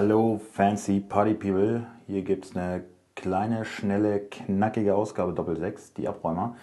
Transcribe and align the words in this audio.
Hallo 0.00 0.40
Fancy 0.52 1.00
Party 1.00 1.34
People, 1.34 1.84
hier 2.06 2.22
gibt 2.22 2.44
es 2.44 2.56
eine 2.56 2.84
kleine, 3.16 3.64
schnelle, 3.64 4.20
knackige 4.20 4.94
Ausgabe 4.94 5.32
Doppel 5.32 5.58
6, 5.58 5.94
die 5.94 6.06
Abräumer. 6.06 6.54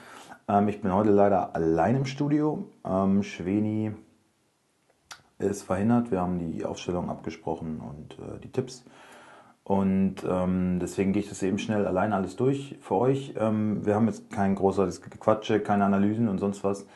Ähm, 0.48 0.70
ich 0.70 0.80
bin 0.80 0.94
heute 0.94 1.10
leider 1.10 1.54
allein 1.54 1.98
im 1.98 2.06
Studio. 2.06 2.70
Ähm, 2.86 3.24
Schweni 3.24 3.92
ist 5.38 5.64
verhindert, 5.64 6.12
wir 6.12 6.22
haben 6.22 6.40
die 6.40 6.64
Aufstellung 6.64 7.10
abgesprochen 7.10 7.82
und 7.82 8.14
äh, 8.20 8.40
die 8.40 8.54
Tipps. 8.54 8.86
Und 9.66 10.24
ähm, 10.26 10.80
deswegen 10.80 11.12
gehe 11.12 11.22
ich 11.22 11.28
das 11.28 11.44
eben 11.44 11.60
schnell 11.60 11.86
allein 11.86 12.14
alles 12.14 12.38
durch 12.38 12.78
für 12.80 12.96
euch. 12.96 13.34
Ähm, 13.38 13.86
wir 13.86 13.96
haben 13.96 14.08
jetzt 14.08 14.32
kein 14.32 14.56
großartiges 14.56 15.02
Gequatsche, 15.02 15.60
keine 15.60 15.84
Analysen 15.84 16.30
und 16.30 16.38
sonst 16.38 16.64
was. 16.64 16.88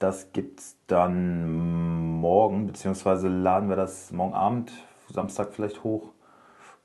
Das 0.00 0.32
gibt 0.32 0.58
es 0.58 0.76
dann 0.88 2.18
morgen, 2.18 2.66
beziehungsweise 2.66 3.28
laden 3.28 3.68
wir 3.68 3.76
das 3.76 4.10
morgen 4.10 4.34
Abend 4.34 4.72
Samstag 5.14 5.52
vielleicht 5.52 5.84
hoch. 5.84 6.10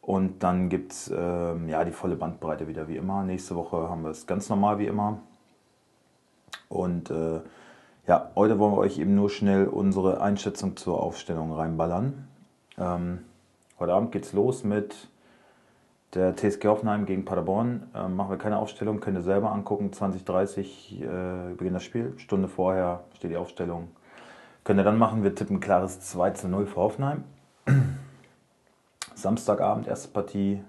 Und 0.01 0.43
dann 0.43 0.70
gibt 0.70 0.93
es 0.93 1.11
ähm, 1.15 1.67
ja, 1.67 1.83
die 1.83 1.91
volle 1.91 2.15
Bandbreite 2.15 2.67
wieder 2.67 2.87
wie 2.87 2.95
immer. 2.95 3.23
Nächste 3.23 3.55
Woche 3.55 3.89
haben 3.89 4.03
wir 4.03 4.11
es 4.11 4.25
ganz 4.25 4.49
normal 4.49 4.79
wie 4.79 4.87
immer. 4.87 5.20
Und 6.70 7.09
äh, 7.11 7.41
ja, 8.07 8.31
heute 8.35 8.57
wollen 8.57 8.73
wir 8.73 8.77
euch 8.77 8.97
eben 8.97 9.15
nur 9.15 9.29
schnell 9.29 9.67
unsere 9.67 10.21
Einschätzung 10.21 10.77
zur 10.77 11.01
Aufstellung 11.01 11.51
reinballern. 11.51 12.27
Ähm, 12.77 13.20
heute 13.79 13.93
Abend 13.93 14.11
geht 14.11 14.25
es 14.25 14.34
los 14.34 14.63
mit 14.63 15.09
der 16.15 16.35
TSG 16.35 16.65
Hoffenheim 16.65 17.05
gegen 17.05 17.25
Paderborn. 17.25 17.84
Ähm, 17.93 18.15
machen 18.15 18.31
wir 18.31 18.37
keine 18.37 18.57
Aufstellung, 18.57 18.99
könnt 18.99 19.17
ihr 19.17 19.21
selber 19.21 19.51
angucken. 19.51 19.91
20.30 19.91 21.03
äh, 21.03 21.53
beginnt 21.55 21.75
das 21.75 21.84
Spiel. 21.84 22.13
Stunde 22.17 22.48
vorher 22.48 23.04
steht 23.15 23.32
die 23.32 23.37
Aufstellung. 23.37 23.89
Könnt 24.63 24.79
ihr 24.79 24.84
dann 24.84 24.98
machen. 24.98 25.23
Wir 25.23 25.35
tippen 25.35 25.59
klares 25.59 25.99
2 25.99 26.32
zu 26.32 26.48
0 26.48 26.65
für 26.67 26.77
Hoffenheim. 26.77 27.23
Samstagabend, 29.20 29.87
erste 29.87 30.07
Partie 30.07 30.63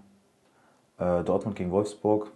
äh, 0.99 1.23
Dortmund 1.23 1.57
gegen 1.57 1.71
Wolfsburg. 1.71 2.33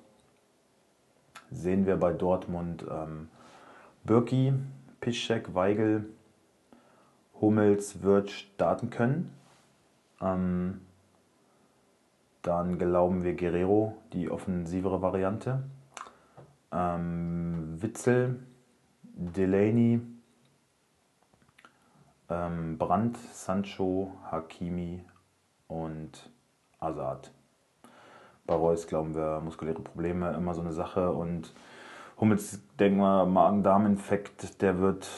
Sehen 1.51 1.87
wir 1.87 1.97
bei 1.97 2.13
Dortmund 2.13 2.85
ähm, 2.89 3.29
Birki, 4.05 4.55
Piszczek, 5.01 5.55
Weigel, 5.55 6.09
Hummels, 7.41 8.03
wird 8.03 8.31
starten 8.31 8.91
können. 8.91 9.35
Ähm, 10.21 10.81
dann 12.43 12.79
glauben 12.79 13.25
wir 13.25 13.35
Guerrero, 13.35 13.97
die 14.13 14.31
offensivere 14.31 15.03
Variante. 15.03 15.65
Ähm, 16.71 17.83
Witzel, 17.83 18.41
Delaney, 19.03 20.01
ähm, 22.29 22.79
Brandt, 22.79 23.17
Sancho, 23.33 24.13
Hakimi, 24.31 25.05
und 25.69 26.31
Azad. 26.79 27.33
Bei 28.47 28.55
Reus 28.55 28.87
glauben 28.87 29.15
wir, 29.15 29.41
muskuläre 29.41 29.81
Probleme, 29.81 30.33
immer 30.35 30.55
so 30.55 30.61
eine 30.61 30.73
Sache. 30.73 31.13
Und 31.13 31.55
Hummels, 32.21 32.61
denken 32.79 32.99
wir, 32.99 33.25
Magen-Darm-Infekt, 33.25 34.61
der 34.61 34.79
wird 34.79 35.09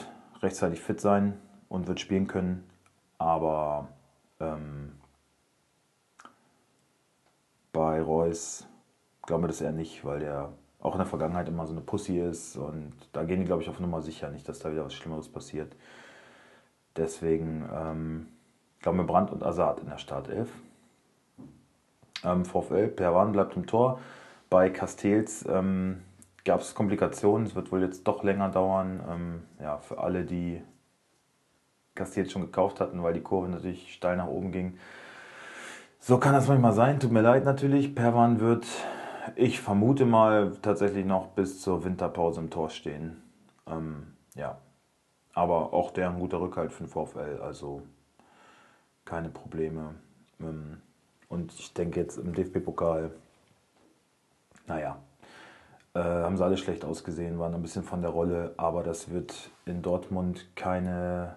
rechtzeitig 0.43 0.81
fit 0.81 1.01
sein 1.01 1.41
und 1.69 1.89
wird 1.89 2.01
spielen 2.01 2.29
können. 2.29 2.69
Aber 3.19 3.89
ähm, 4.39 4.93
bei 7.73 8.01
Reus 8.01 8.67
glauben 9.23 9.43
wir 9.43 9.49
das 9.49 9.61
eher 9.61 9.73
nicht, 9.73 10.05
weil 10.05 10.21
der 10.21 10.53
auch 10.81 10.93
in 10.93 10.99
der 10.99 11.07
Vergangenheit 11.07 11.49
immer 11.49 11.67
so 11.67 11.73
eine 11.73 11.81
Pussy 11.81 12.21
ist. 12.21 12.57
Und 12.57 12.93
da 13.13 13.25
gehen 13.25 13.41
die, 13.41 13.47
glaube 13.47 13.63
ich, 13.63 13.69
auf 13.69 13.81
Nummer 13.81 14.03
sicher, 14.03 14.31
nicht, 14.31 14.49
dass 14.49 14.61
da 14.61 14.71
wieder 14.71 14.85
was 14.85 14.95
Schlimmeres 14.95 15.29
passiert. 15.29 15.75
Deswegen 16.97 17.69
ähm, 17.75 18.29
glaube 18.87 18.99
mir 18.99 19.05
Brandt 19.05 19.33
und 19.33 19.43
Assad 19.43 19.81
in 19.81 19.89
der 19.89 19.99
Startelf. 19.99 20.49
Ähm, 22.23 22.45
VfL, 22.45 22.87
Perwan 22.87 23.33
bleibt 23.33 23.57
im 23.57 23.67
Tor. 23.67 23.99
Bei 24.49 24.71
Castells 24.71 25.45
ähm, 25.49 26.03
gab 26.45 26.61
es 26.61 26.73
Komplikationen, 26.73 27.49
es 27.49 27.57
wird 27.57 27.73
wohl 27.73 27.83
jetzt 27.83 28.05
doch 28.07 28.23
länger 28.23 28.49
dauern. 28.49 29.03
Ähm, 29.11 29.43
ja, 29.61 29.79
für 29.79 29.99
alle, 29.99 30.23
die 30.23 30.63
Castells 31.97 32.31
schon 32.31 32.43
gekauft 32.43 32.79
hatten, 32.79 33.03
weil 33.03 33.13
die 33.13 33.23
Kurve 33.23 33.49
natürlich 33.49 33.93
steil 33.93 34.17
nach 34.17 34.29
oben 34.29 34.53
ging. 34.53 34.79
So 35.99 36.19
kann 36.19 36.35
das 36.35 36.47
manchmal 36.47 36.73
sein, 36.73 37.01
tut 37.01 37.11
mir 37.11 37.23
leid 37.23 37.45
natürlich. 37.45 37.93
Perwan 37.93 38.39
wird, 38.39 38.69
ich 39.35 39.61
vermute 39.61 40.07
mal, 40.07 40.53
tatsächlich 40.63 41.05
noch 41.05 41.27
bis 41.31 41.61
zur 41.61 41.85
Winterpause 41.85 42.41
im 42.41 42.51
Tor 42.51 42.71
stehen. 42.71 43.21
Ähm, 43.69 44.15
ja, 44.37 44.59
aber 45.33 45.73
auch 45.73 45.91
der 45.91 46.09
ein 46.09 46.21
guter 46.21 46.41
Rückhalt 46.41 46.71
für 46.71 46.85
den 46.85 46.89
VfL, 46.89 47.41
also 47.43 47.83
keine 49.07 49.31
Probleme. 49.31 49.95
Ähm, 50.41 50.83
und 51.29 51.55
ich 51.55 51.73
denke 51.73 52.01
jetzt 52.01 52.19
im 52.19 52.35
DFB-Pokal, 52.35 53.11
naja, 54.67 54.99
äh, 55.95 56.01
haben 56.01 56.37
sie 56.37 56.45
alle 56.45 56.59
schlecht 56.59 56.85
ausgesehen, 56.85 57.39
waren 57.39 57.55
ein 57.55 57.63
bisschen 57.63 57.83
von 57.83 58.03
der 58.03 58.11
Rolle, 58.11 58.53
aber 58.59 58.83
das 58.83 59.11
wird 59.11 59.51
in 59.65 59.81
Dortmund 59.81 60.47
keine 60.55 61.37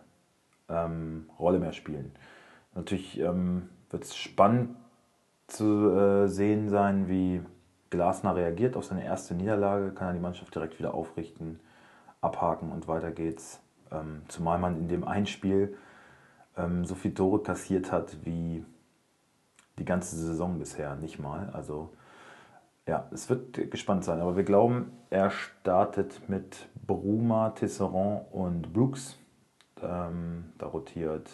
ähm, 0.67 1.29
Rolle 1.39 1.59
mehr 1.59 1.71
spielen. 1.71 2.11
Natürlich 2.75 3.19
ähm, 3.19 3.69
wird 3.89 4.03
es 4.03 4.15
spannend 4.15 4.75
zu 5.47 5.91
äh, 5.91 6.27
sehen 6.27 6.69
sein, 6.69 7.07
wie 7.07 7.41
Glasner 7.89 8.35
reagiert 8.35 8.77
auf 8.77 8.85
seine 8.85 9.03
erste 9.03 9.33
Niederlage. 9.33 9.91
Kann 9.91 10.09
er 10.09 10.13
die 10.13 10.19
Mannschaft 10.19 10.53
direkt 10.53 10.77
wieder 10.77 10.93
aufrichten, 10.93 11.59
abhaken 12.21 12.71
und 12.71 12.87
weiter 12.87 13.11
geht's. 13.11 13.61
Ähm, 13.91 14.21
zumal 14.27 14.59
man 14.59 14.77
in 14.77 14.87
dem 14.87 15.03
Einspiel 15.03 15.75
ähm, 16.59 16.85
so 16.85 16.95
viele 16.95 17.13
Tore 17.13 17.41
kassiert 17.41 17.91
hat 17.91 18.17
wie 18.25 18.63
die 19.77 19.85
ganze 19.85 20.15
Saison 20.15 20.59
bisher 20.59 20.95
nicht 20.95 21.19
mal. 21.19 21.49
Also 21.53 21.89
ja, 22.87 23.07
es 23.11 23.29
wird 23.29 23.71
gespannt 23.71 24.03
sein. 24.03 24.19
Aber 24.19 24.35
wir 24.35 24.43
glauben, 24.43 24.91
er 25.09 25.29
startet 25.29 26.27
mit 26.27 26.67
Bruma, 26.85 27.51
Tisserand 27.51 28.25
und 28.31 28.73
Brooks. 28.73 29.17
Ähm, 29.81 30.53
da 30.57 30.67
rotiert 30.67 31.29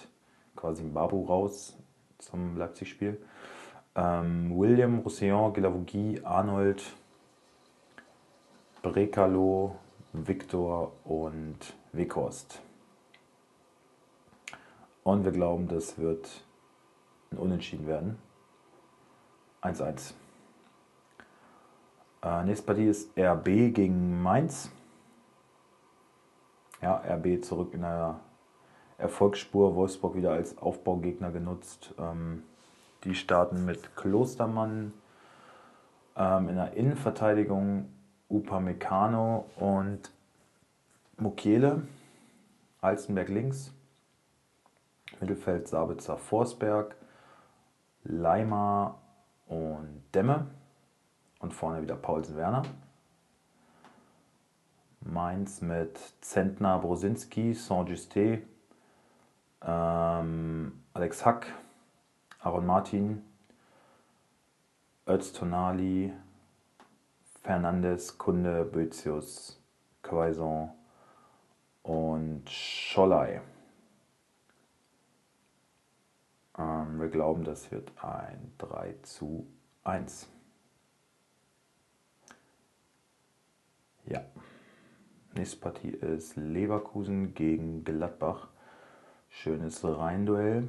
quasi 0.55 0.83
Babu 0.83 1.23
raus 1.25 1.77
zum 2.17 2.57
Leipzig-Spiel. 2.57 3.19
Ähm, 3.95 4.51
William, 4.57 4.99
Roussillon, 4.99 5.53
Guilavogui, 5.53 6.19
Arnold, 6.23 6.83
Brekalo, 8.81 9.75
Victor 10.11 10.91
und 11.05 11.57
Weghorst. 11.93 12.61
Und 15.05 15.23
wir 15.23 15.31
glauben, 15.31 15.67
das 15.67 15.99
wird 15.99 16.43
ein 17.31 17.37
Unentschieden 17.37 17.85
werden. 17.85 18.17
1-1. 19.61 20.15
Äh, 22.23 22.43
nächste 22.43 22.65
Partie 22.65 22.87
ist 22.87 23.15
RB 23.15 23.71
gegen 23.71 24.23
Mainz. 24.23 24.71
Ja, 26.81 27.03
RB 27.07 27.45
zurück 27.45 27.75
in 27.75 27.81
der 27.81 28.19
Erfolgsspur. 28.97 29.75
Wolfsburg 29.75 30.15
wieder 30.15 30.31
als 30.31 30.57
Aufbaugegner 30.57 31.31
genutzt. 31.31 31.93
Ähm, 31.99 32.41
die 33.03 33.13
starten 33.13 33.63
mit 33.63 33.95
Klostermann 33.95 34.91
ähm, 36.17 36.49
in 36.49 36.55
der 36.55 36.73
Innenverteidigung 36.73 37.89
Upamecano 38.27 39.45
und 39.57 40.11
Mukiele. 41.17 41.83
Alzenberg 42.81 43.29
links. 43.29 43.74
Mittelfeld 45.21 45.67
Sabitzer 45.67 46.17
Forsberg, 46.17 46.95
Leimer 48.03 48.99
und 49.47 50.03
Demme. 50.13 50.47
Und 51.39 51.53
vorne 51.53 51.81
wieder 51.81 51.95
Paulsen 51.95 52.37
Werner. 52.37 52.63
Mainz 55.01 55.61
mit 55.61 55.99
Zentner 56.21 56.79
Brosinski, 56.79 57.53
Saint-Justé, 57.53 58.41
ähm, 59.61 60.83
Alex 60.93 61.25
Hack, 61.25 61.53
Aaron 62.39 62.65
Martin, 62.65 63.21
Öztonali, 65.07 66.11
Fernandes, 67.43 68.17
Kunde, 68.17 68.65
Bözius, 68.65 69.61
Quaison 70.01 70.71
und 71.83 72.49
Scholei. 72.49 73.41
Ähm, 76.57 76.94
wir 77.05 77.11
glauben, 77.11 77.43
das 77.43 77.71
wird 77.71 77.91
ein 78.03 78.51
3 78.57 78.95
zu 79.03 79.45
1. 79.83 80.27
Ja. 84.05 84.25
Nächste 85.35 85.57
Partie 85.57 85.89
ist 85.89 86.35
Leverkusen 86.35 87.35
gegen 87.35 87.83
Gladbach. 87.83 88.47
Schönes 89.29 89.83
Rheinduell. 89.83 90.67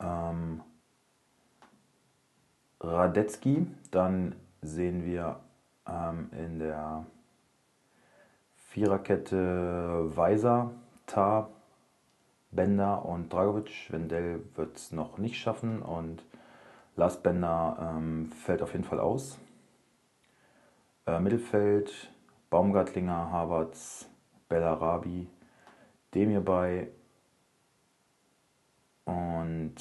Ähm, 0.00 0.62
Radetzky, 2.80 3.68
dann 3.92 4.34
sehen 4.60 5.04
wir 5.04 5.38
ähm, 5.86 6.30
in 6.32 6.58
der 6.58 7.06
Viererkette 8.56 10.16
Weiser, 10.16 10.72
Tar, 11.06 11.50
Bender 12.52 13.04
und 13.04 13.32
Dragovic. 13.32 13.90
Wendell 13.90 14.44
wird 14.54 14.76
es 14.76 14.92
noch 14.92 15.18
nicht 15.18 15.36
schaffen 15.36 15.82
und 15.82 16.24
Lars 16.94 17.22
Bender 17.22 17.96
ähm, 17.96 18.30
fällt 18.30 18.62
auf 18.62 18.72
jeden 18.72 18.84
Fall 18.84 19.00
aus. 19.00 19.38
Äh, 21.06 21.18
Mittelfeld, 21.18 22.12
Baumgartlinger, 22.50 23.32
Havertz, 23.32 24.08
Bellarabi, 24.48 25.26
Demirbay 26.14 26.88
und 29.06 29.74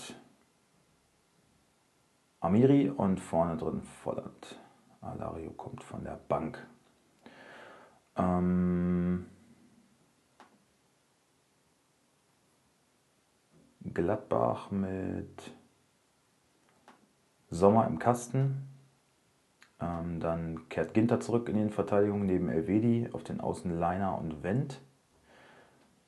Amiri 2.40 2.90
und 2.90 3.20
vorne 3.20 3.58
drin 3.58 3.82
Volland. 3.82 4.60
Alario 5.02 5.52
kommt 5.52 5.84
von 5.84 6.04
der 6.04 6.20
Bank. 6.28 6.66
Ähm, 8.16 9.26
Gladbach 13.94 14.72
mit 14.72 15.52
Sommer 17.50 17.88
im 17.88 18.00
Kasten. 18.00 18.68
Ähm, 19.80 20.20
dann 20.20 20.70
kehrt 20.70 20.94
Ginter 20.94 21.20
zurück 21.20 21.50
in 21.50 21.56
die 21.56 21.74
Verteidigung 21.74 22.26
neben 22.26 22.50
Elvedi 22.50 23.10
auf 23.12 23.24
den 23.24 23.42
Außen 23.42 23.78
Leiner 23.80 24.18
und 24.18 24.44
Wendt. 24.44 24.80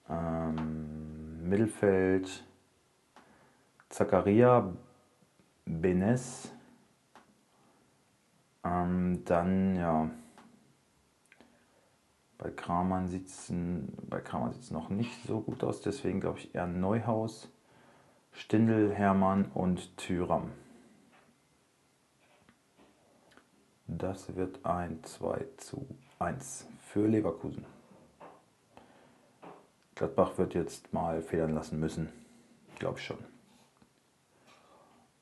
Ähm, 0.09 1.49
Mittelfeld 1.49 2.43
Zakaria, 3.89 4.73
Benes. 5.65 6.51
Ähm, 8.63 9.23
dann, 9.25 9.75
ja, 9.75 10.09
bei 12.39 12.49
Kramer 12.49 13.07
sieht 13.07 13.27
es 13.27 13.49
noch 14.71 14.89
nicht 14.89 15.25
so 15.27 15.41
gut 15.41 15.63
aus, 15.63 15.81
deswegen 15.81 16.19
glaube 16.21 16.39
ich 16.39 16.55
eher 16.55 16.67
Neuhaus, 16.67 17.52
Stindel, 18.33 18.93
Hermann 18.93 19.45
und 19.53 19.95
Thüram. 19.97 20.51
Das 23.87 24.35
wird 24.35 24.65
ein 24.65 25.03
2 25.03 25.45
zu 25.57 25.87
1 26.19 26.67
für 26.79 27.07
Leverkusen. 27.07 27.65
Gladbach 29.95 30.37
wird 30.37 30.55
jetzt 30.55 30.91
mal 30.93 31.21
federn 31.21 31.53
lassen 31.53 31.79
müssen. 31.79 32.09
Glaube 32.79 32.97
ich 32.97 33.05
schon. 33.05 33.19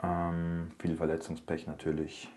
Ähm, 0.01 0.71
viel 0.79 0.95
Verletzungspech 0.95 1.67
natürlich. 1.67 2.29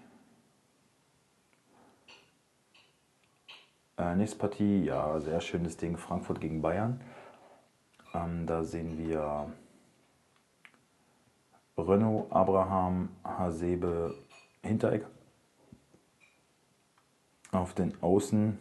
Äh, 3.96 4.16
nächste 4.16 4.38
Partie, 4.38 4.84
ja, 4.84 5.20
sehr 5.20 5.40
schönes 5.40 5.76
Ding. 5.76 5.96
Frankfurt 5.96 6.40
gegen 6.40 6.60
Bayern. 6.60 7.00
Ähm, 8.12 8.46
da 8.46 8.64
sehen 8.64 8.98
wir 8.98 9.52
Renault, 11.76 12.30
Abraham, 12.30 13.08
Hasebe, 13.24 14.14
Hinteregger. 14.62 15.08
Auf 17.52 17.74
den 17.74 17.94
Außen 18.02 18.58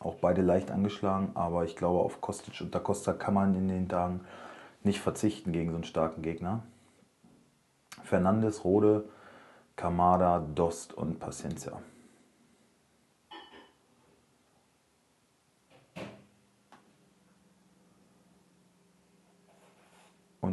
auch 0.00 0.16
beide 0.16 0.42
leicht 0.42 0.70
angeschlagen, 0.70 1.30
aber 1.34 1.64
ich 1.64 1.76
glaube, 1.76 2.00
auf 2.00 2.20
Kostic 2.20 2.60
und 2.60 2.74
Da 2.74 2.78
Costa 2.78 3.12
kann 3.12 3.34
man 3.34 3.54
in 3.54 3.68
den 3.68 3.88
Tagen 3.88 4.20
nicht 4.84 5.00
verzichten 5.00 5.52
gegen 5.52 5.70
so 5.70 5.76
einen 5.76 5.84
starken 5.84 6.22
Gegner. 6.22 6.62
Fernandes, 8.04 8.64
Rode, 8.64 9.08
Kamada, 9.76 10.38
Dost 10.38 10.94
und 10.94 11.18
Paciencia. 11.18 11.80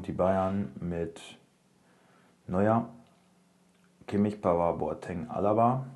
Die 0.05 0.11
Bayern 0.11 0.71
mit 0.79 1.19
Neuer, 2.45 2.89
Kimmich, 4.05 4.39
Pavard, 4.39 4.77
Boateng, 4.77 5.27
Alaba. 5.29 5.87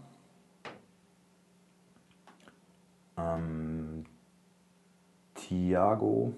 Ähm, 3.17 4.05
Thiago, 5.35 6.33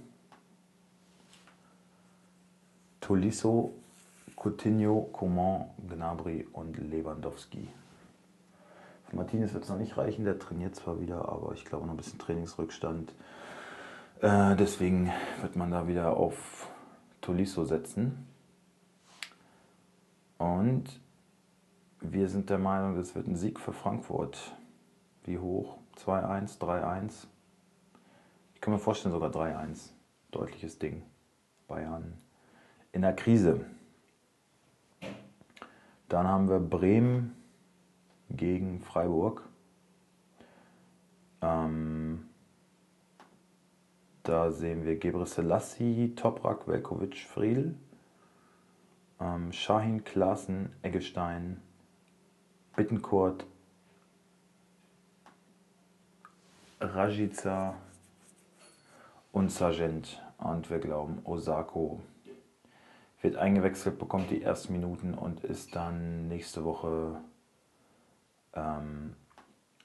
Tolisso, 2.99 3.73
Coutinho, 4.35 5.09
Coman, 5.13 5.69
Gnabry 5.87 6.47
und 6.51 6.77
Lewandowski. 6.77 7.69
Für 9.07 9.15
Martinez 9.15 9.53
wird 9.53 9.63
es 9.63 9.69
noch 9.69 9.77
nicht 9.77 9.97
reichen, 9.97 10.25
der 10.25 10.39
trainiert 10.39 10.75
zwar 10.75 10.99
wieder, 10.99 11.29
aber 11.29 11.53
ich 11.53 11.63
glaube 11.63 11.85
noch 11.85 11.93
ein 11.93 11.97
bisschen 11.97 12.19
Trainingsrückstand. 12.19 13.13
Äh, 14.21 14.55
deswegen 14.55 15.11
wird 15.41 15.55
man 15.55 15.71
da 15.71 15.87
wieder 15.87 16.17
auf 16.17 16.70
Tolisso 17.21 17.63
setzen. 17.63 18.27
Und 20.37 20.99
wir 21.99 22.27
sind 22.27 22.49
der 22.49 22.57
Meinung, 22.57 22.95
das 22.95 23.15
wird 23.15 23.27
ein 23.27 23.35
Sieg 23.35 23.59
für 23.59 23.73
Frankfurt. 23.73 24.55
Wie 25.23 25.37
hoch? 25.37 25.77
2-1, 25.97 26.59
3-1. 26.59 27.27
Ich 28.55 28.61
kann 28.61 28.73
mir 28.73 28.79
vorstellen, 28.79 29.13
sogar 29.13 29.29
3-1. 29.29 29.91
Deutliches 30.31 30.79
Ding. 30.79 31.03
Bayern 31.67 32.17
in 32.91 33.01
der 33.01 33.15
Krise. 33.15 33.65
Dann 36.09 36.27
haben 36.27 36.49
wir 36.49 36.59
Bremen 36.59 37.35
gegen 38.29 38.81
Freiburg. 38.81 39.47
Ähm, 41.41 42.00
da 44.23 44.51
sehen 44.51 44.85
wir 44.85 44.97
Gebre 44.97 45.25
Selassie, 45.25 46.13
Toprak, 46.15 46.67
Velkovic, 46.67 47.17
Friedl, 47.17 47.75
ähm, 49.19 49.51
Shahin, 49.51 50.03
Klaassen, 50.03 50.73
Eggestein, 50.81 51.61
Bittenkurt, 52.75 53.45
Rajica 56.79 57.75
und 59.31 59.51
Sargent. 59.51 60.21
Und 60.37 60.69
wir 60.69 60.79
glauben, 60.79 61.19
Osako 61.23 62.01
wird 63.21 63.35
eingewechselt, 63.35 63.99
bekommt 63.99 64.31
die 64.31 64.41
ersten 64.41 64.73
Minuten 64.73 65.13
und 65.13 65.43
ist 65.43 65.75
dann 65.75 66.27
nächste 66.27 66.63
Woche 66.63 67.21
ähm, 68.53 69.15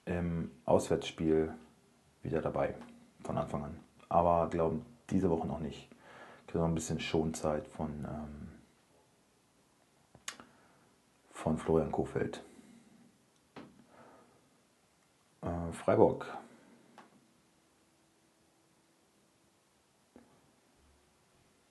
im 0.06 0.50
Auswärtsspiel 0.64 1.52
wieder 2.22 2.40
dabei, 2.40 2.74
von 3.22 3.36
Anfang 3.36 3.64
an. 3.64 3.85
Aber 4.08 4.48
glauben 4.48 4.84
diese 5.10 5.30
Woche 5.30 5.46
noch 5.46 5.60
nicht. 5.60 5.88
Noch 6.56 6.64
ein 6.64 6.74
bisschen 6.74 7.00
Schonzeit 7.00 7.68
von, 7.68 7.90
ähm, 7.90 8.48
von 11.32 11.58
Florian 11.58 11.92
Kofeld. 11.92 12.42
Äh, 15.42 15.72
Freiburg. 15.72 16.34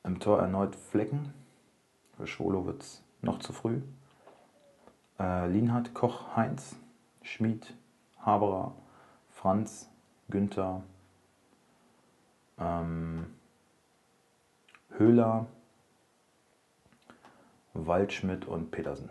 Im 0.03 0.19
Tor 0.19 0.39
erneut 0.39 0.75
Flecken. 0.75 1.33
Für 2.15 2.27
Schwolo 2.27 2.67
wird 2.67 2.83
es 2.83 3.01
noch 3.23 3.39
zu 3.39 3.53
früh. 3.53 3.81
Äh, 5.19 5.47
Lienhardt, 5.47 5.95
Koch, 5.95 6.35
Heinz, 6.35 6.75
Schmid, 7.23 7.73
Haberer, 8.19 8.75
Franz, 9.31 9.89
Günther, 10.29 10.83
ähm, 12.59 13.25
Höhler, 14.97 15.47
Waldschmidt 17.73 18.45
und 18.45 18.71
Petersen. 18.71 19.09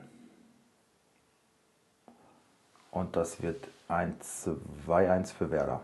Und 2.91 3.17
das 3.17 3.43
wird 3.43 3.69
ein 3.89 4.19
2-1 4.21 5.33
für 5.35 5.51
Werder. 5.51 5.81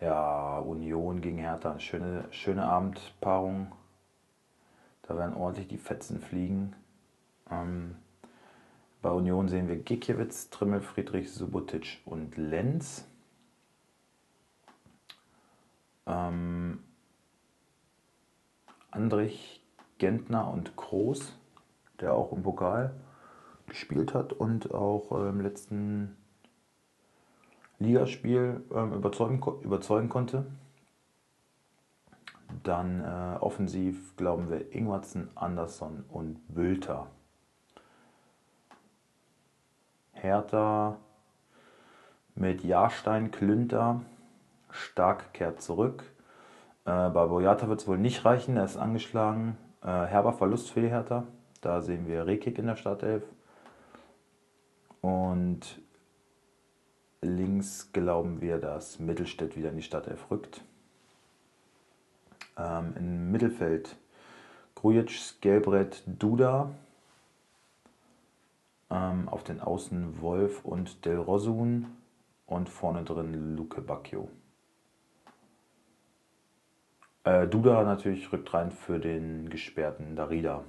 Ja, 0.00 0.58
Union 0.58 1.20
gegen 1.20 1.38
Hertha, 1.38 1.72
eine 1.72 1.80
schöne, 1.80 2.24
schöne 2.30 2.64
Abendpaarung. 2.64 3.72
Da 5.02 5.16
werden 5.16 5.34
ordentlich 5.34 5.68
die 5.68 5.78
Fetzen 5.78 6.20
fliegen. 6.20 6.74
Ähm, 7.50 7.96
bei 9.02 9.10
Union 9.10 9.48
sehen 9.48 9.68
wir 9.68 9.76
Gikiewicz, 9.76 10.50
Trimmel, 10.50 10.80
Friedrich, 10.80 11.32
Subotic 11.32 12.00
und 12.04 12.36
Lenz. 12.36 13.06
Ähm, 16.06 16.80
Andrich, 18.90 19.62
Gentner 19.98 20.50
und 20.50 20.76
Kroos, 20.76 21.36
der 22.00 22.14
auch 22.14 22.32
im 22.32 22.42
Pokal 22.42 22.94
gespielt 23.66 24.14
hat 24.14 24.32
und 24.32 24.72
auch 24.72 25.12
äh, 25.12 25.28
im 25.28 25.40
letzten 25.40 26.16
Ligaspiel 27.78 28.64
äh, 28.70 28.94
überzeugen, 28.94 29.42
überzeugen 29.62 30.08
konnte. 30.08 30.46
Dann 32.62 33.00
äh, 33.00 33.38
offensiv 33.40 34.16
glauben 34.16 34.50
wir 34.50 34.72
Ingwertsen, 34.72 35.28
Andersson 35.34 36.04
und 36.08 36.40
Bülter. 36.48 37.08
Hertha 40.12 40.96
mit 42.34 42.64
Jahrstein, 42.64 43.30
Klünter, 43.30 44.02
Stark 44.76 45.32
kehrt 45.34 45.60
zurück. 45.60 46.04
Äh, 46.84 47.10
bei 47.10 47.26
Boyata 47.26 47.68
wird 47.68 47.80
es 47.80 47.88
wohl 47.88 47.98
nicht 47.98 48.24
reichen, 48.24 48.56
er 48.56 48.64
ist 48.64 48.76
angeschlagen. 48.76 49.56
Äh, 49.82 49.86
herber 49.86 50.32
Verlust 50.32 50.70
für 50.70 50.80
die 50.80 50.88
Hertha. 50.88 51.24
Da 51.60 51.82
sehen 51.82 52.06
wir 52.06 52.26
Rekik 52.26 52.58
in 52.58 52.66
der 52.66 52.76
Startelf. 52.76 53.24
Und 55.00 55.80
links 57.22 57.92
glauben 57.92 58.40
wir, 58.40 58.58
dass 58.58 58.98
Mittelstädt 58.98 59.56
wieder 59.56 59.70
in 59.70 59.76
die 59.76 59.82
Startelf 59.82 60.30
rückt. 60.30 60.62
Ähm, 62.56 62.94
Im 62.96 63.30
Mittelfeld 63.32 63.96
Grujic, 64.74 65.40
Gelbrett, 65.40 66.02
Duda. 66.06 66.70
Ähm, 68.90 69.28
auf 69.28 69.42
den 69.42 69.60
Außen 69.60 70.20
Wolf 70.20 70.64
und 70.64 71.04
Del 71.04 71.18
Rosun. 71.18 71.86
Und 72.46 72.68
vorne 72.68 73.02
drin 73.02 73.56
Luke 73.56 73.80
Bacchio. 73.80 74.28
Äh, 77.26 77.48
Duda 77.48 77.82
natürlich 77.82 78.32
rückt 78.32 78.54
rein 78.54 78.70
für 78.70 79.00
den 79.00 79.50
gesperrten 79.50 80.14
Darida. 80.14 80.62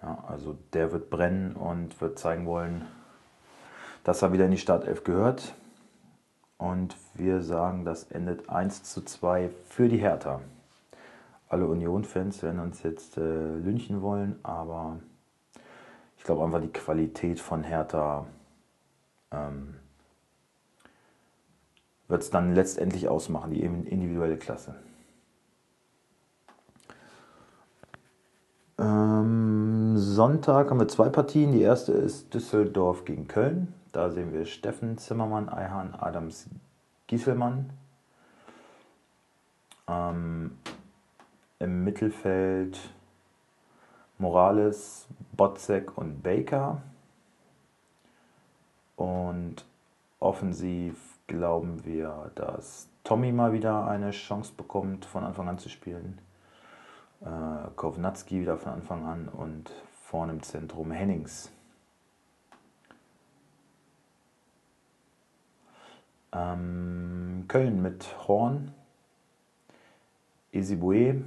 Ja, 0.00 0.24
also 0.28 0.56
der 0.72 0.92
wird 0.92 1.10
brennen 1.10 1.56
und 1.56 2.00
wird 2.00 2.16
zeigen 2.16 2.46
wollen, 2.46 2.86
dass 4.04 4.22
er 4.22 4.32
wieder 4.32 4.44
in 4.44 4.52
die 4.52 4.58
Startelf 4.58 5.02
gehört. 5.02 5.52
Und 6.58 6.96
wir 7.14 7.42
sagen, 7.42 7.84
das 7.84 8.04
endet 8.04 8.48
1 8.48 8.84
zu 8.84 9.02
2 9.04 9.50
für 9.68 9.88
die 9.88 9.98
Hertha. 9.98 10.40
Alle 11.48 11.66
Union-Fans 11.66 12.44
werden 12.44 12.60
uns 12.60 12.84
jetzt 12.84 13.16
äh, 13.16 13.54
lynchen 13.56 14.00
wollen, 14.00 14.38
aber 14.44 15.00
ich 16.16 16.22
glaube 16.22 16.44
einfach 16.44 16.60
die 16.60 16.72
Qualität 16.72 17.40
von 17.40 17.64
Hertha 17.64 18.26
ähm, 19.32 19.74
wird 22.08 22.22
es 22.22 22.30
dann 22.30 22.54
letztendlich 22.54 23.08
ausmachen, 23.08 23.52
die 23.52 23.62
individuelle 23.62 24.38
Klasse. 24.38 24.74
Ähm, 28.78 29.96
Sonntag 29.98 30.70
haben 30.70 30.80
wir 30.80 30.88
zwei 30.88 31.10
Partien. 31.10 31.52
Die 31.52 31.60
erste 31.60 31.92
ist 31.92 32.32
Düsseldorf 32.32 33.04
gegen 33.04 33.28
Köln. 33.28 33.74
Da 33.92 34.10
sehen 34.10 34.32
wir 34.32 34.46
Steffen 34.46 34.96
Zimmermann, 34.98 35.48
Eihan, 35.48 35.94
Adams, 35.94 36.48
Gieselmann. 37.06 37.70
Ähm, 39.86 40.58
Im 41.58 41.84
Mittelfeld 41.84 42.78
Morales, 44.18 45.08
Botzek 45.32 45.96
und 45.98 46.22
Baker. 46.22 46.82
Und 48.96 49.64
offensiv 50.20 51.17
glauben 51.28 51.84
wir, 51.84 52.32
dass 52.34 52.88
Tommy 53.04 53.30
mal 53.30 53.52
wieder 53.52 53.86
eine 53.86 54.10
Chance 54.10 54.52
bekommt, 54.56 55.04
von 55.04 55.22
Anfang 55.22 55.48
an 55.48 55.58
zu 55.58 55.68
spielen. 55.68 56.20
Äh, 57.20 57.70
Kovnatski 57.76 58.40
wieder 58.40 58.56
von 58.56 58.72
Anfang 58.72 59.06
an 59.06 59.28
und 59.28 59.70
vorne 60.02 60.32
im 60.32 60.42
Zentrum 60.42 60.90
Hennings. 60.90 61.52
Ähm, 66.32 67.44
Köln 67.46 67.82
mit 67.82 68.06
Horn, 68.26 68.74
Ezibue, 70.52 71.24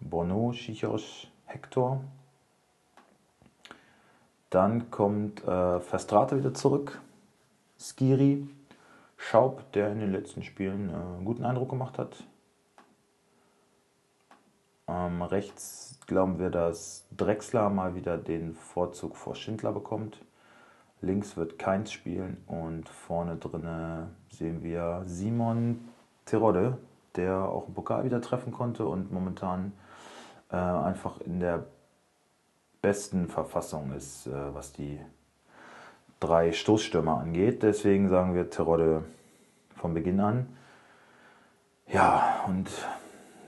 Bono, 0.00 0.52
Schichos, 0.52 1.28
Hector. 1.46 2.00
Dann 4.50 4.90
kommt 4.90 5.44
äh, 5.44 5.80
Verstrate 5.80 6.38
wieder 6.38 6.54
zurück, 6.54 7.00
Skiri, 7.78 8.48
Schaub, 9.22 9.70
der 9.72 9.92
in 9.92 10.00
den 10.00 10.12
letzten 10.12 10.42
Spielen 10.42 10.88
äh, 10.88 10.94
einen 10.94 11.24
guten 11.26 11.44
Eindruck 11.44 11.68
gemacht 11.68 11.98
hat. 11.98 12.24
Ähm, 14.88 15.22
rechts 15.22 16.00
glauben 16.06 16.38
wir, 16.38 16.48
dass 16.48 17.06
Drexler 17.16 17.68
mal 17.68 17.94
wieder 17.94 18.16
den 18.16 18.54
Vorzug 18.54 19.16
vor 19.16 19.36
Schindler 19.36 19.72
bekommt. 19.72 20.24
Links 21.02 21.36
wird 21.36 21.58
Keins 21.58 21.92
spielen 21.92 22.42
und 22.46 22.88
vorne 22.88 23.36
drin 23.36 24.08
sehen 24.30 24.62
wir 24.62 25.02
Simon 25.04 25.88
Terodde, 26.24 26.78
der 27.14 27.36
auch 27.36 27.68
im 27.68 27.74
Pokal 27.74 28.04
wieder 28.04 28.22
treffen 28.22 28.52
konnte 28.52 28.86
und 28.86 29.12
momentan 29.12 29.72
äh, 30.50 30.56
einfach 30.56 31.20
in 31.20 31.40
der 31.40 31.66
besten 32.80 33.28
Verfassung 33.28 33.92
ist, 33.92 34.26
äh, 34.26 34.54
was 34.54 34.72
die 34.72 34.98
drei 36.20 36.52
Stoßstürmer 36.52 37.18
angeht. 37.18 37.62
Deswegen 37.62 38.08
sagen 38.08 38.34
wir 38.34 38.50
Terodde 38.50 39.04
von 39.76 39.94
Beginn 39.94 40.20
an. 40.20 40.46
Ja, 41.88 42.44
und 42.46 42.68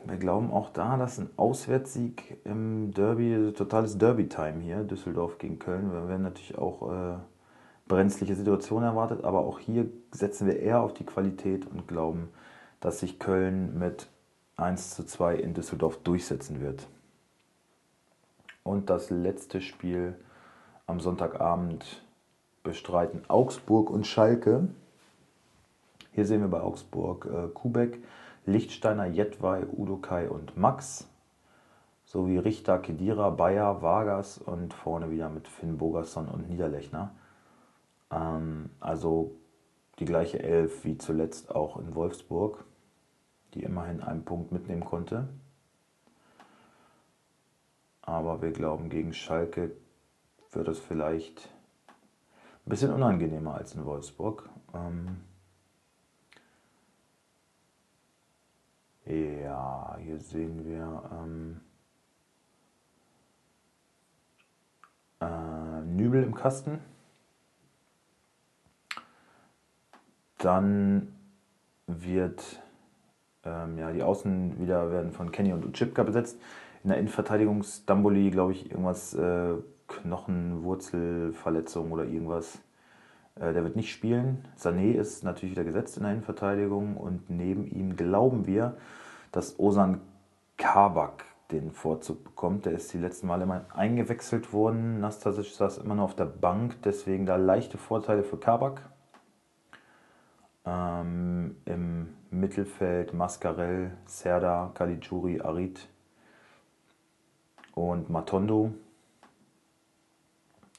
wir 0.05 0.17
glauben 0.17 0.51
auch 0.51 0.71
da, 0.71 0.97
dass 0.97 1.19
ein 1.19 1.31
Auswärtssieg 1.37 2.39
im 2.45 2.93
Derby, 2.93 3.53
totales 3.57 3.99
Derby-Time 3.99 4.61
hier, 4.61 4.83
Düsseldorf 4.83 5.39
gegen 5.39 5.59
Köln, 5.59 5.93
wir 5.93 6.09
werden 6.09 6.23
natürlich 6.23 6.59
auch 6.59 6.91
äh, 6.91 7.15
brenzliche 7.87 8.35
Situationen 8.35 8.89
erwartet, 8.89 9.25
aber 9.25 9.41
auch 9.41 9.59
hier 9.59 9.87
setzen 10.11 10.47
wir 10.47 10.59
eher 10.59 10.81
auf 10.81 10.95
die 10.95 11.07
Qualität 11.07 11.67
und 11.67 11.87
glauben, 11.87 12.31
dass 12.81 13.01
sich 13.01 13.21
Köln 13.21 13.79
mit 13.79 14.09
1 14.57 14.97
zu 14.97 15.05
2 15.05 15.37
in 15.37 15.55
Düsseldorf 15.55 15.99
durchsetzen 15.99 16.61
wird. 16.61 16.89
Und 18.65 18.91
das 18.91 19.11
letzte 19.11 19.61
Spiel 19.61 20.17
am 20.87 21.01
Sonntagabend 21.01 22.03
bestreiten 22.63 23.23
Augsburg 23.29 23.91
und 23.91 24.07
Schalke. 24.07 24.69
Hier 26.13 26.27
sehen 26.27 26.41
wir 26.41 26.49
bei 26.49 26.61
Augsburg 26.61 27.27
äh, 27.27 27.49
Kubek, 27.49 28.03
Lichtsteiner, 28.47 29.07
Jedwai, 29.07 29.65
Udokai 29.67 30.29
und 30.29 30.57
Max. 30.57 31.09
Sowie 32.05 32.37
Richter, 32.39 32.79
Kedira, 32.79 33.31
Bayer, 33.31 33.81
Vargas 33.81 34.37
und 34.37 34.75
vorne 34.75 35.11
wieder 35.11 35.31
mit 35.31 35.49
Finn 35.49 35.79
Bogerson 35.79 36.29
und 36.29 36.49
Niederlechner. 36.49 37.15
Ähm, 38.11 38.71
also 38.81 39.37
die 39.99 40.05
gleiche 40.05 40.43
Elf 40.43 40.85
wie 40.85 40.99
zuletzt 40.99 41.55
auch 41.55 41.79
in 41.79 41.95
Wolfsburg, 41.95 42.65
die 43.55 43.63
immerhin 43.63 44.03
einen 44.03 44.25
Punkt 44.25 44.53
mitnehmen 44.53 44.85
konnte. 44.85 45.29
Aber 48.03 48.43
wir 48.43 48.51
glauben, 48.51 48.91
gegen 48.91 49.15
Schalke 49.15 49.71
wird 50.51 50.69
es 50.69 50.81
vielleicht 50.81 51.49
ein 52.65 52.71
bisschen 52.71 52.93
unangenehmer 52.93 53.55
als 53.55 53.75
in 53.75 53.85
Wolfsburg. 53.85 54.49
Ähm, 54.75 55.19
Ja, 59.05 59.99
hier 60.01 60.19
sehen 60.19 60.65
wir 60.65 61.03
ähm, 61.13 61.61
äh, 65.21 65.83
Nübel 65.85 66.23
im 66.23 66.35
Kasten. 66.35 66.79
Dann 70.39 71.13
wird 71.89 72.63
ähm, 73.45 73.77
ja, 73.77 73.91
die 73.91 74.03
Außen 74.03 74.61
wieder 74.61 74.91
werden 74.91 75.11
von 75.13 75.33
Kenny 75.33 75.53
und 75.53 75.67
Uchipka 75.67 76.05
besetzt. 76.05 76.41
In 76.85 76.91
der 76.91 76.99
Innenverteidigung 76.99 77.63
Stamboli, 77.65 78.31
glaube 78.31 78.53
ich, 78.53 78.71
irgendwas 78.71 79.15
äh, 79.15 79.55
Knochenwurzelverletzung 80.03 81.93
oder 81.93 82.05
irgendwas. 82.05 82.59
Äh, 83.37 83.53
der 83.53 83.65
wird 83.65 83.77
nicht 83.77 83.93
spielen. 83.93 84.45
Sané 84.59 84.93
ist 84.93 85.25
natürlich 85.25 85.53
wieder 85.53 85.65
gesetzt 85.65 85.97
in 85.97 86.03
der 86.05 86.13
Innenverteidigung 86.13 86.97
und 86.97 87.31
neben 87.31 87.67
ihm 87.67 87.97
glauben 87.97 88.47
wir, 88.47 88.77
dass 89.31 89.59
Osan 89.59 90.01
Kabak 90.57 91.25
den 91.51 91.71
Vorzug 91.71 92.25
bekommt. 92.25 92.67
Der 92.67 92.73
ist 92.73 92.93
die 92.93 92.99
letzten 92.99 93.27
Male 93.27 93.45
immer 93.45 93.65
eingewechselt 93.75 94.53
worden. 94.53 95.01
Nastasic 95.01 95.47
saß 95.47 95.79
immer 95.79 95.95
nur 95.95 96.05
auf 96.05 96.17
der 96.17 96.27
Bank, 96.27 96.77
deswegen 96.85 97.27
da 97.27 97.37
leichte 97.37 97.79
Vorteile 97.79 98.23
für 98.23 98.39
Kabak. 98.39 98.89
Ähm, 100.65 101.57
Im 101.65 102.15
Mittelfeld 102.31 103.13
Mascarell, 103.13 103.93
Serda, 104.07 104.71
Caligiuri, 104.75 105.41
Arid 105.41 105.89
und 107.75 108.11
Matondo. 108.11 108.73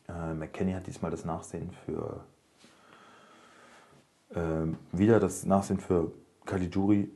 Äh, 0.07 0.33
McKenny 0.33 0.73
hat 0.73 0.87
diesmal 0.87 1.11
das 1.11 1.25
Nachsehen 1.25 1.71
für 1.85 2.23
äh, 4.29 4.67
wieder 4.91 5.19
das 5.19 5.45
Nachsehen 5.45 5.79
für 5.79 6.11
Caligiuri 6.45 7.09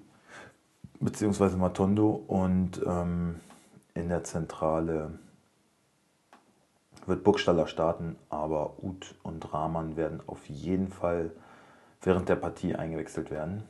beziehungsweise 1.00 1.58
Matondo 1.58 2.12
und 2.12 2.82
ähm, 2.86 3.40
in 3.94 4.10
der 4.10 4.24
Zentrale 4.24 5.20
wird 7.06 7.24
Burgstaller 7.24 7.68
starten, 7.68 8.18
aber 8.30 8.84
Uth 8.84 9.16
und 9.24 9.54
Rahman 9.54 9.96
werden 9.96 10.22
auf 10.28 10.48
jeden 10.48 10.90
Fall 10.90 11.32
während 12.02 12.30
der 12.30 12.36
Partie 12.36 12.76
eingewechselt 12.76 13.32
werden. 13.32 13.64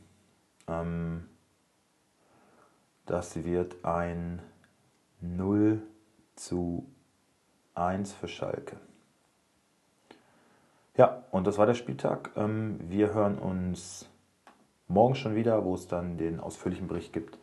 Ähm, 0.68 1.30
das 3.06 3.44
wird 3.44 3.86
ein 3.86 4.42
0 5.22 5.82
zu 6.36 6.90
1 7.76 8.14
für 8.14 8.28
Schalke. 8.28 8.78
Ja, 10.98 11.24
und 11.30 11.46
das 11.46 11.60
war 11.60 11.68
der 11.68 11.76
Spieltag. 11.76 12.32
Ähm, 12.36 12.80
wir 12.90 13.14
hören 13.14 13.38
uns 13.38 14.10
morgen 14.88 15.14
schon 15.14 15.36
wieder, 15.36 15.64
wo 15.64 15.76
es 15.76 15.88
dann 15.88 16.18
den 16.18 16.40
ausführlichen 16.40 16.88
Bericht 16.88 17.14
gibt. 17.14 17.38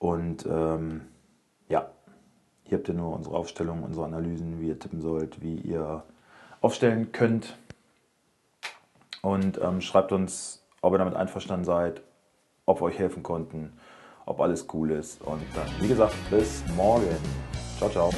Und 0.00 0.44
ähm, 0.46 1.02
ja, 1.68 1.88
hier 2.64 2.78
habt 2.78 2.88
ihr 2.88 2.94
nur 2.94 3.14
unsere 3.14 3.36
Aufstellung, 3.36 3.84
unsere 3.84 4.06
Analysen, 4.06 4.60
wie 4.60 4.68
ihr 4.68 4.78
tippen 4.78 5.00
sollt, 5.00 5.40
wie 5.40 5.54
ihr 5.54 6.02
aufstellen 6.60 7.12
könnt. 7.12 7.56
Und 9.22 9.60
ähm, 9.62 9.80
schreibt 9.80 10.10
uns, 10.10 10.66
ob 10.82 10.94
ihr 10.94 10.98
damit 10.98 11.14
einverstanden 11.14 11.64
seid, 11.64 12.02
ob 12.66 12.80
wir 12.80 12.86
euch 12.86 12.98
helfen 12.98 13.22
konnten, 13.22 13.72
ob 14.26 14.40
alles 14.40 14.66
cool 14.74 14.90
ist. 14.90 15.22
Und 15.22 15.42
dann, 15.54 15.68
wie 15.80 15.88
gesagt, 15.88 16.14
bis 16.28 16.64
morgen. 16.76 17.06
Ciao, 17.78 17.88
ciao. 17.88 18.10